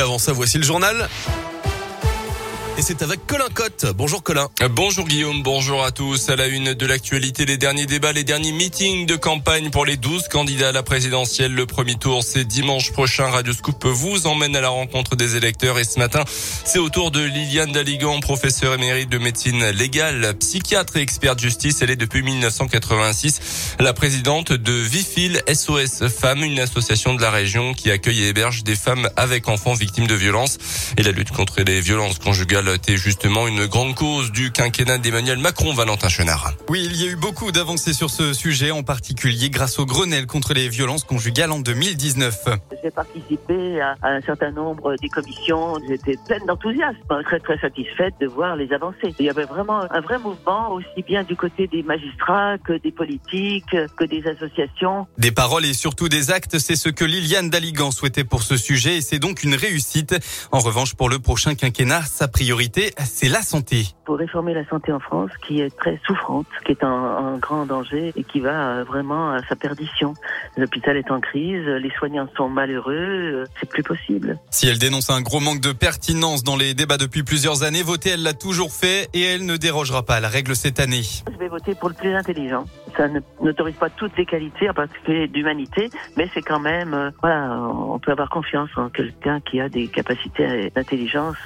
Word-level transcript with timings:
avant 0.00 0.18
ça. 0.18 0.32
Voici 0.32 0.58
le 0.58 0.64
journal. 0.64 1.08
Et 2.78 2.82
c'est 2.82 3.00
avec 3.00 3.26
Colin 3.26 3.48
Cotte. 3.54 3.86
Bonjour 3.94 4.22
Colin. 4.22 4.50
Bonjour 4.72 5.06
Guillaume, 5.06 5.42
bonjour 5.42 5.82
à 5.82 5.92
tous. 5.92 6.28
À 6.28 6.36
la 6.36 6.46
une 6.46 6.74
de 6.74 6.86
l'actualité, 6.86 7.46
les 7.46 7.56
derniers 7.56 7.86
débats, 7.86 8.12
les 8.12 8.22
derniers 8.22 8.52
meetings 8.52 9.06
de 9.06 9.16
campagne 9.16 9.70
pour 9.70 9.86
les 9.86 9.96
12 9.96 10.28
candidats 10.28 10.68
à 10.68 10.72
la 10.72 10.82
présidentielle. 10.82 11.54
Le 11.54 11.64
premier 11.64 11.94
tour, 11.94 12.22
c'est 12.22 12.44
dimanche 12.44 12.92
prochain. 12.92 13.28
Radio 13.28 13.54
Scoop 13.54 13.82
vous 13.86 14.26
emmène 14.26 14.54
à 14.56 14.60
la 14.60 14.68
rencontre 14.68 15.16
des 15.16 15.36
électeurs. 15.36 15.78
Et 15.78 15.84
ce 15.84 15.98
matin, 15.98 16.22
c'est 16.66 16.78
au 16.78 16.90
tour 16.90 17.10
de 17.10 17.22
Liliane 17.22 17.72
Daligan, 17.72 18.20
professeure 18.20 18.74
émérite 18.74 19.08
de 19.08 19.16
médecine 19.16 19.70
légale, 19.70 20.36
psychiatre 20.38 20.98
et 20.98 21.00
experte 21.00 21.40
justice. 21.40 21.80
Elle 21.80 21.90
est 21.90 21.96
depuis 21.96 22.22
1986 22.22 23.76
la 23.80 23.94
présidente 23.94 24.52
de 24.52 24.72
Vifil 24.72 25.40
SOS 25.50 26.08
Femmes, 26.08 26.42
une 26.42 26.60
association 26.60 27.14
de 27.14 27.22
la 27.22 27.30
région 27.30 27.72
qui 27.72 27.90
accueille 27.90 28.24
et 28.24 28.28
héberge 28.28 28.64
des 28.64 28.76
femmes 28.76 29.08
avec 29.16 29.48
enfants 29.48 29.72
victimes 29.72 30.06
de 30.06 30.14
violences. 30.14 30.58
Et 30.98 31.02
la 31.02 31.12
lutte 31.12 31.30
contre 31.30 31.62
les 31.62 31.80
violences 31.80 32.18
conjugales 32.18 32.65
était 32.74 32.96
justement 32.96 33.46
une 33.46 33.66
grande 33.66 33.94
cause 33.94 34.32
du 34.32 34.50
quinquennat 34.50 34.98
d'Emmanuel 34.98 35.38
Macron, 35.38 35.72
Valentin 35.74 36.08
Chenard. 36.08 36.52
Oui, 36.68 36.82
il 36.84 37.00
y 37.00 37.06
a 37.06 37.10
eu 37.12 37.16
beaucoup 37.16 37.52
d'avancées 37.52 37.92
sur 37.92 38.10
ce 38.10 38.32
sujet, 38.32 38.70
en 38.70 38.82
particulier 38.82 39.50
grâce 39.50 39.78
au 39.78 39.86
Grenelle 39.86 40.26
contre 40.26 40.54
les 40.54 40.68
violences 40.68 41.04
conjugales 41.04 41.52
en 41.52 41.60
2019. 41.60 42.44
J'ai 42.82 42.90
participé 42.90 43.80
à, 43.80 43.94
un 44.02 44.20
certain 44.22 44.50
nombre 44.50 44.96
des 45.00 45.08
commissions, 45.08 45.78
j'étais 45.88 46.16
pleine 46.26 46.44
d'enthousiasme, 46.46 47.22
très 47.24 47.38
très 47.40 47.58
satisfaite 47.58 48.14
de 48.20 48.26
voir 48.26 48.56
les 48.56 48.72
avancées. 48.72 49.14
Il 49.18 49.26
y 49.26 49.30
avait 49.30 49.44
vraiment 49.44 49.82
un 49.90 50.00
vrai 50.00 50.18
mouvement, 50.18 50.72
aussi 50.72 51.02
bien 51.06 51.22
du 51.22 51.36
côté 51.36 51.66
des 51.68 51.82
magistrats 51.82 52.58
que 52.58 52.72
des 52.72 52.92
politiques, 52.92 53.76
que 53.96 54.04
des 54.04 54.26
associations. 54.26 55.06
Des 55.18 55.30
paroles 55.30 55.66
et 55.66 55.74
surtout 55.74 56.08
des 56.08 56.30
actes, 56.30 56.58
c'est 56.58 56.76
ce 56.76 56.88
que 56.88 57.04
Liliane 57.04 57.50
Daligan 57.50 57.90
souhaitait 57.90 58.24
pour 58.24 58.42
ce 58.42 58.56
sujet 58.56 58.96
et 58.96 59.00
c'est 59.00 59.18
donc 59.18 59.44
une 59.44 59.54
réussite. 59.54 60.16
En 60.52 60.58
revanche, 60.58 60.94
pour 60.94 61.08
le 61.08 61.18
prochain 61.18 61.54
quinquennat, 61.54 62.02
sa 62.02 62.28
priorité 62.28 62.55
c'est 63.04 63.28
la 63.28 63.42
santé. 63.42 63.86
Pour 64.04 64.18
réformer 64.18 64.54
la 64.54 64.66
santé 64.68 64.92
en 64.92 65.00
France, 65.00 65.30
qui 65.46 65.60
est 65.60 65.74
très 65.76 66.00
souffrante, 66.06 66.46
qui 66.64 66.72
est 66.72 66.84
en, 66.84 67.38
grand 67.38 67.66
danger 67.66 68.12
et 68.16 68.24
qui 68.24 68.40
va 68.40 68.78
euh, 68.78 68.84
vraiment 68.84 69.32
à 69.32 69.42
sa 69.48 69.56
perdition. 69.56 70.14
L'hôpital 70.56 70.96
est 70.96 71.10
en 71.10 71.20
crise, 71.20 71.64
les 71.66 71.90
soignants 71.98 72.28
sont 72.36 72.48
malheureux, 72.48 72.94
euh, 72.94 73.44
c'est 73.60 73.68
plus 73.68 73.82
possible. 73.82 74.38
Si 74.50 74.66
elle 74.68 74.78
dénonce 74.78 75.10
un 75.10 75.20
gros 75.20 75.40
manque 75.40 75.60
de 75.60 75.72
pertinence 75.72 76.42
dans 76.44 76.56
les 76.56 76.74
débats 76.74 76.98
depuis 76.98 77.22
plusieurs 77.22 77.62
années, 77.62 77.82
voter, 77.82 78.10
elle 78.10 78.22
l'a 78.22 78.34
toujours 78.34 78.72
fait 78.72 79.08
et 79.12 79.22
elle 79.22 79.44
ne 79.44 79.56
dérogera 79.56 80.02
pas 80.02 80.16
à 80.16 80.20
la 80.20 80.28
règle 80.28 80.56
cette 80.56 80.80
année. 80.80 81.02
Je 81.30 81.38
vais 81.38 81.48
voter 81.48 81.74
pour 81.74 81.88
le 81.88 81.94
plus 81.94 82.14
intelligent. 82.14 82.64
Ça 82.96 83.08
n'autorise 83.42 83.76
pas 83.76 83.90
toutes 83.90 84.16
les 84.16 84.26
qualités, 84.26 84.68
en 84.70 84.74
particulier 84.74 85.28
d'humanité, 85.28 85.90
mais 86.16 86.28
c'est 86.32 86.42
quand 86.42 86.60
même, 86.60 86.94
euh, 86.94 87.10
voilà, 87.20 87.50
on 87.60 87.98
peut 87.98 88.12
avoir 88.12 88.30
confiance 88.30 88.70
en 88.76 88.88
quelqu'un 88.88 89.40
qui 89.40 89.60
a 89.60 89.68
des 89.68 89.88
capacités 89.88 90.70
d'intelligence 90.74 91.36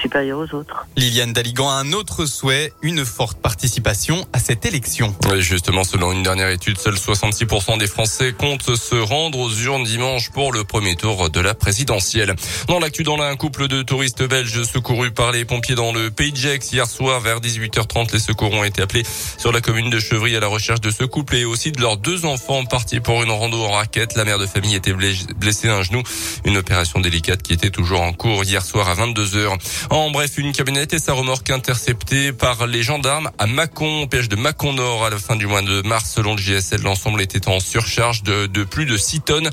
supérieures 0.00 0.38
aux 0.38 0.54
autres. 0.54 0.86
Liliane 0.96 1.32
Daligan 1.32 1.68
a 1.68 1.74
un 1.74 1.92
autre 1.92 2.26
souhait, 2.26 2.72
une 2.82 3.04
forte 3.04 3.40
participation 3.40 4.24
à 4.32 4.38
cette 4.38 4.64
élection. 4.66 5.14
justement, 5.38 5.84
selon 5.84 6.12
une 6.12 6.22
dernière 6.22 6.48
étude, 6.48 6.78
seuls 6.78 6.94
66% 6.94 7.78
des 7.78 7.86
Français 7.86 8.32
comptent 8.32 8.74
se 8.74 8.96
rendre 8.96 9.38
aux 9.38 9.50
urnes 9.50 9.84
dimanche 9.84 10.30
pour 10.30 10.52
le 10.52 10.64
premier 10.64 10.96
tour 10.96 11.30
de 11.30 11.40
la 11.40 11.54
présidentielle. 11.54 12.34
Dans 12.68 12.78
l'actu, 12.78 13.02
dans 13.02 13.20
un 13.20 13.36
couple 13.36 13.68
de 13.68 13.82
touristes 13.82 14.22
belges 14.22 14.62
secourus 14.62 15.10
par 15.10 15.32
les 15.32 15.44
pompiers 15.44 15.74
dans 15.74 15.92
le 15.92 16.10
Pays 16.10 16.32
de 16.32 16.36
Gex 16.36 16.72
hier 16.72 16.86
soir 16.86 17.20
vers 17.20 17.40
18h30, 17.40 18.12
les 18.12 18.18
secours 18.18 18.52
ont 18.52 18.64
été 18.64 18.82
appelés 18.82 19.04
sur 19.38 19.52
la 19.52 19.60
commune 19.60 19.90
de 19.90 19.98
Chevry 19.98 20.36
à 20.36 20.40
la 20.40 20.46
recherche 20.46 20.80
de 20.80 20.90
ce 20.90 20.99
couple 21.06 21.36
et 21.36 21.44
aussi 21.44 21.72
de 21.72 21.80
leurs 21.80 21.96
deux 21.96 22.24
enfants 22.24 22.64
partis 22.64 23.00
pour 23.00 23.22
une 23.22 23.30
rando 23.30 23.62
en 23.62 23.72
raquette. 23.72 24.14
La 24.16 24.24
mère 24.24 24.38
de 24.38 24.46
famille 24.46 24.74
était 24.74 24.92
blessée 24.92 25.68
d'un 25.68 25.82
genou, 25.82 26.02
une 26.44 26.56
opération 26.56 27.00
délicate 27.00 27.42
qui 27.42 27.52
était 27.52 27.70
toujours 27.70 28.00
en 28.00 28.12
cours 28.12 28.44
hier 28.44 28.64
soir 28.64 28.88
à 28.88 28.94
22h. 28.94 29.58
En 29.90 30.10
bref, 30.10 30.38
une 30.38 30.52
camionnette 30.52 30.92
et 30.94 30.98
sa 30.98 31.12
remorque 31.12 31.50
interceptée 31.50 32.32
par 32.32 32.66
les 32.66 32.82
gendarmes 32.82 33.30
à 33.38 33.46
Mâcon, 33.46 34.02
au 34.02 34.06
piège 34.06 34.28
de 34.28 34.36
Mâcon 34.36 34.72
Nord 34.72 35.04
à 35.04 35.10
la 35.10 35.18
fin 35.18 35.36
du 35.36 35.46
mois 35.46 35.62
de 35.62 35.82
mars. 35.82 36.10
Selon 36.14 36.34
le 36.34 36.40
GSL, 36.40 36.82
l'ensemble 36.82 37.20
était 37.20 37.48
en 37.48 37.60
surcharge 37.60 38.22
de, 38.22 38.46
de 38.46 38.64
plus 38.64 38.86
de 38.86 38.96
6 38.96 39.20
tonnes. 39.20 39.50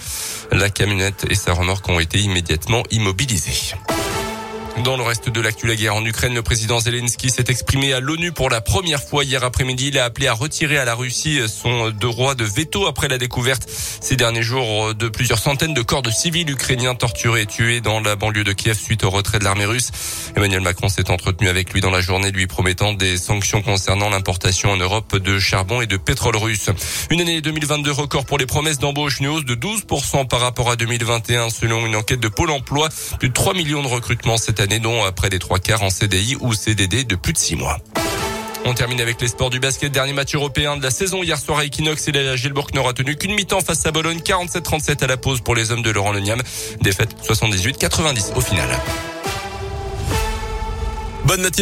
La 0.52 0.70
camionnette 0.70 1.26
et 1.30 1.36
sa 1.36 1.54
remorque 1.54 1.88
ont 1.90 2.00
été 2.00 2.20
immédiatement 2.20 2.84
immobilisées. 2.92 3.76
Dans 4.84 4.96
le 4.96 5.02
reste 5.02 5.30
de 5.30 5.42
l'actu, 5.42 5.66
la 5.66 5.76
guerre 5.76 5.96
en 5.96 6.06
Ukraine, 6.06 6.36
le 6.36 6.44
président 6.44 6.80
Zelensky 6.80 7.32
s'est 7.32 7.46
exprimé 7.48 7.94
à 7.94 8.00
l'ONU 8.00 8.32
pour 8.32 8.50
la 8.50 8.62
première 8.62 9.02
fois 9.02 9.24
hier 9.24 9.44
après-midi. 9.44 9.88
Il 9.88 9.98
a 9.98 10.06
appelé 10.06 10.28
à 10.28 10.34
retirer 10.34 10.78
à 10.78 10.86
la 10.86 10.94
Russie 10.94 11.40
son 11.48 11.90
droit 11.90 12.36
de 12.36 12.44
veto 12.44 12.86
après 12.86 13.08
la 13.08 13.18
découverte 13.18 13.68
ces 13.68 14.16
derniers 14.16 14.44
jours 14.44 14.94
de 14.94 15.10
plusieurs 15.10 15.40
centaines 15.40 15.74
de 15.74 15.82
corps 15.82 16.04
de 16.04 16.12
civils 16.12 16.50
ukrainiens 16.50 16.94
torturés 16.94 17.42
et 17.42 17.46
tués 17.48 17.82
dans 17.82 18.00
la 18.00 18.16
banlieue 18.16 18.44
de 18.44 18.54
Kiev 18.54 18.78
suite 18.78 19.04
au 19.04 19.10
retrait 19.10 19.40
de 19.40 19.44
l'armée 19.44 19.66
russe. 19.66 19.90
Emmanuel 20.36 20.62
Macron 20.62 20.90
s'est 20.90 21.10
entretenu 21.10 21.50
avec 21.50 21.74
lui 21.74 21.82
dans 21.82 21.90
la 21.90 22.02
journée, 22.02 22.32
lui 22.32 22.46
promettant 22.46 22.94
des 22.94 23.18
sanctions 23.18 23.64
concernant 23.64 24.10
l'importation 24.10 24.70
en 24.70 24.78
Europe 24.78 25.18
de 25.18 25.40
charbon 25.40 25.82
et 25.82 25.88
de 25.88 25.98
pétrole 25.98 26.38
russe. 26.38 26.70
Une 27.10 27.22
année 27.22 27.42
2022 27.42 27.92
record 27.92 28.26
pour 28.26 28.38
les 28.38 28.46
promesses 28.46 28.78
d'embauche, 28.78 29.20
une 29.20 29.28
hausse 29.28 29.46
de 29.46 29.56
12% 29.56 30.28
par 30.28 30.40
rapport 30.40 30.70
à 30.70 30.76
2021 30.76 31.50
selon 31.50 31.86
une 31.86 31.96
enquête 31.96 32.20
de 32.20 32.28
Pôle 32.28 32.52
emploi. 32.52 32.90
Plus 33.18 33.30
de 33.30 33.34
3 33.34 33.56
millions 33.56 33.82
de 33.82 33.88
recrutements 33.88 34.38
cette 34.38 34.60
année 34.60 34.67
année, 34.68 34.80
dont 34.80 35.04
après 35.04 35.30
des 35.30 35.40
trois 35.40 35.60
quarts 35.60 35.82
en 35.82 35.90
CDI 35.90 36.36
ou 36.42 36.54
CDD 36.54 37.06
de 37.06 37.16
plus 37.16 37.34
de 37.34 37.38
six 37.38 37.56
mois. 37.56 37.78
On 38.66 38.74
termine 38.74 39.00
avec 39.00 39.22
les 39.22 39.30
sports 39.30 39.50
du 39.50 39.60
basket. 39.62 39.92
Dernier 39.94 40.12
match 40.12 40.36
européen 40.36 40.76
de 40.76 40.84
la 40.84 40.92
saison 40.92 41.24
hier 41.24 41.40
soir 41.40 41.60
à 41.60 41.66
Equinox 41.66 42.06
et 42.10 42.12
la 42.12 42.36
Gilbourg 42.36 42.68
n'aura 42.74 42.92
tenu 42.92 43.16
qu'une 43.16 43.34
mi-temps 43.34 43.62
face 43.62 43.86
à 43.86 43.92
Bologne. 43.92 44.20
47-37 44.20 45.04
à 45.04 45.08
la 45.08 45.16
pause 45.16 45.40
pour 45.40 45.56
les 45.56 45.72
hommes 45.72 45.84
de 45.84 45.90
Laurent 45.90 46.12
Leniam. 46.12 46.42
Défaite 46.82 47.16
78-90 47.24 48.34
au 48.36 48.42
final. 48.42 48.68
Bonne 51.24 51.42
matinée. 51.42 51.56